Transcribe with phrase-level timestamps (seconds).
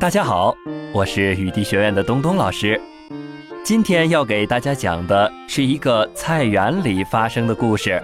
[0.00, 0.56] 大家好，
[0.94, 2.80] 我是雨滴学院的东东老师。
[3.62, 8.02] 今天要给大家讲的是一个菜园里发生的故事。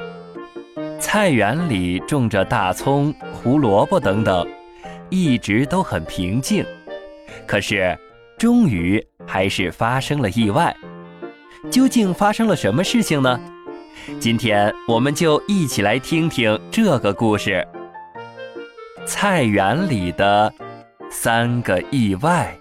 [1.00, 4.46] 菜园里种着大葱、胡萝卜等等，
[5.08, 6.62] 一直都很平静。
[7.46, 7.98] 可是，
[8.36, 10.76] 终于还是发生了意外。
[11.70, 13.40] 究竟发生了什么事情呢？
[14.20, 17.66] 今天我们就一起来听听这个故事。
[19.06, 20.52] 菜园里的
[21.10, 22.58] 三个意外。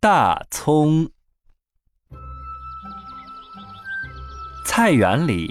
[0.00, 1.08] 大葱。
[4.66, 5.50] 菜园里，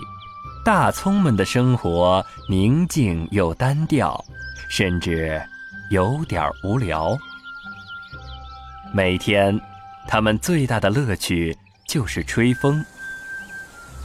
[0.66, 4.24] 大葱们的生活宁静又单调，
[4.70, 5.42] 甚至
[5.92, 7.18] 有点无聊。
[8.94, 9.60] 每天，
[10.08, 11.56] 他们最大的乐趣
[11.88, 12.84] 就是吹风。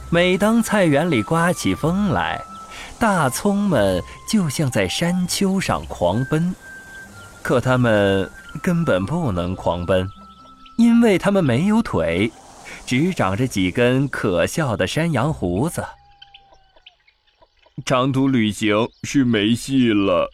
[0.09, 2.41] 每当菜园里刮起风来，
[2.99, 6.55] 大葱们就像在山丘上狂奔。
[7.41, 8.29] 可他们
[8.61, 10.07] 根本不能狂奔，
[10.77, 12.31] 因为他们没有腿，
[12.85, 15.85] 只长着几根可笑的山羊胡子。
[17.85, 20.29] 长途旅行是没戏了。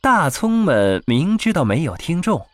[0.00, 2.46] 大葱们明知道没有听众。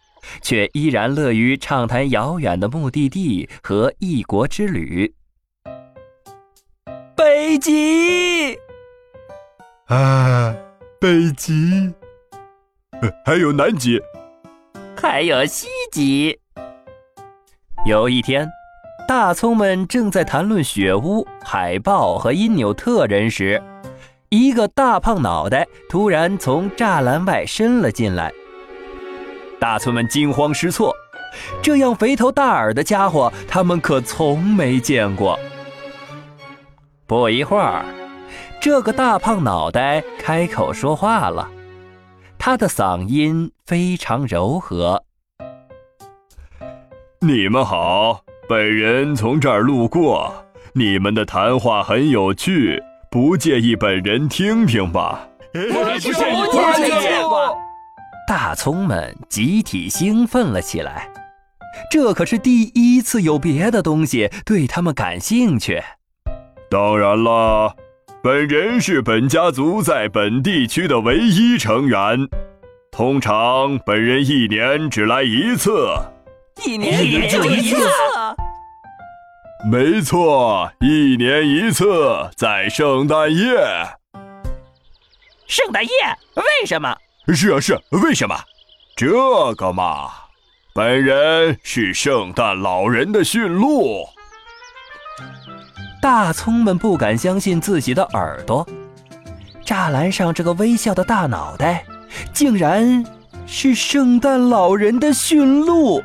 [0.43, 5.15] 却依然乐于畅谈遥远的目的地和异国之旅。
[7.17, 8.59] 北极，
[9.87, 10.55] 啊，
[11.01, 11.91] 北极，
[13.25, 13.99] 还有南极，
[15.01, 16.39] 还有西极。
[17.87, 18.47] 有一天，
[19.09, 23.63] 大葱们正在谈论雪屋、海豹和因纽特人时，
[24.29, 28.31] 一个大胖脑袋突然从栅栏外伸了进来。
[29.59, 30.95] 大葱们惊慌失措，
[31.63, 35.41] 这样肥头大耳的家伙，他们可从没见过。
[37.07, 37.85] 不一会儿，
[38.61, 41.49] 这个大胖脑袋开口说话了，
[42.37, 45.05] 他的嗓音非常柔和
[47.23, 57.27] ：“你们好，本人从这儿路过，你们的谈话很有趣，不介意本人听听吧？”不介意，不介意。
[58.29, 61.09] 大葱们集体兴奋了起来，
[61.89, 65.81] 这可是第一次有别的东西对他们感兴趣。
[66.77, 67.75] 当然啦，
[68.23, 72.29] 本人是本家族在本地区的唯一成员。
[72.93, 75.89] 通常，本人一年只来一次。
[76.67, 77.77] 一年也就一次？
[79.73, 81.87] 没错，一年一次，
[82.37, 83.57] 在圣诞夜。
[85.47, 85.91] 圣诞夜？
[86.35, 86.95] 为什么？
[87.35, 88.37] 是啊是，为什么？
[88.95, 89.09] 这
[89.55, 90.11] 个嘛，
[90.75, 94.07] 本人是圣诞老人的驯鹿。
[96.09, 98.65] 大葱们不敢相信自己的耳朵，
[99.65, 101.85] 栅栏上这个微笑的大脑袋，
[102.33, 103.05] 竟然
[103.45, 106.01] 是圣诞老人的驯鹿，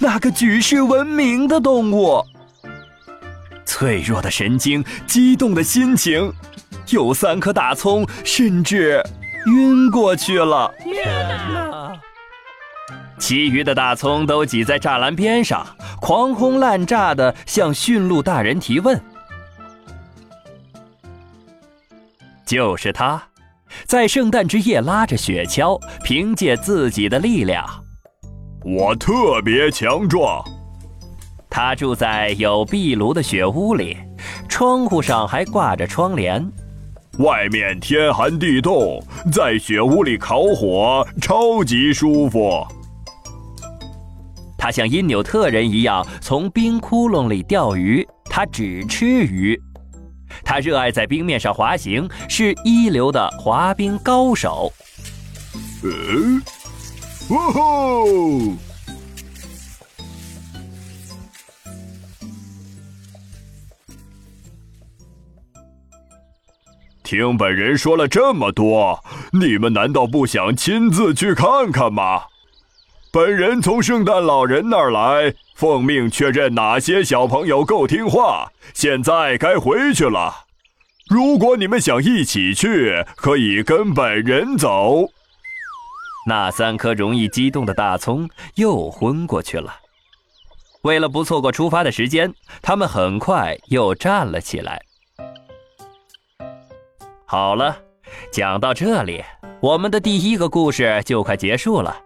[0.00, 2.20] 那个举世闻名的动物。
[3.64, 6.32] 脆弱的神经，激动的心情，
[6.88, 9.00] 有三颗大葱，甚至。
[9.46, 10.68] 晕过去了！
[13.20, 15.64] 其余的大葱都挤在栅栏边上，
[16.00, 19.00] 狂轰滥炸的向驯鹿大人提问。
[22.54, 23.20] 就是他，
[23.84, 27.66] 在圣诞之夜拉着雪橇，凭借自己的力量，
[28.64, 30.40] 我特别强壮。
[31.50, 33.96] 他住在有壁炉的雪屋里，
[34.48, 36.48] 窗户上还挂着窗帘。
[37.18, 42.64] 外面天寒地冻，在雪屋里烤火超级舒服。
[44.56, 49.60] 他像因纽特人一样从冰窟窿里钓鱼，他只吃鱼。
[50.44, 54.72] 他热爱在冰面上滑行，是一流的滑冰高手。
[55.82, 56.42] 嗯，
[57.30, 58.06] 哇吼！
[67.02, 68.98] 听本人说了这么多，
[69.30, 72.22] 你们难道不想亲自去看看吗？
[73.14, 78.50] 本人从圣诞老人那儿来，奉命确认哪些小朋友够听话。
[78.72, 80.34] 现在该回去了。
[81.08, 85.04] 如果你们想一起去，可以跟本人走。
[86.26, 89.72] 那三颗容易激动的大葱又昏过去了。
[90.82, 94.82] 为了不错过出发的时间，他们很快又站了起来。
[97.26, 97.76] 好了，
[98.32, 99.22] 讲到这里，
[99.60, 101.96] 我们的第一个故事就快结束了。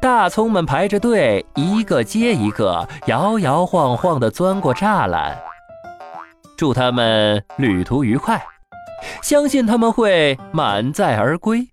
[0.00, 5.38] 大葱们排着队，一个接一个，摇摇晃晃地钻过栅栏。
[6.56, 8.42] 祝他们旅途愉快，
[9.22, 11.68] 相信他们会满载而归。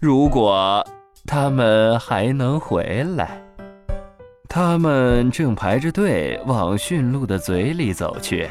[0.00, 0.84] 如果
[1.26, 3.40] 他们还能回来。
[4.52, 8.50] 他们正排着队往驯鹿的嘴里走去。